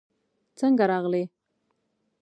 څنګه 0.59 0.83
راغلې؟ 0.91 1.23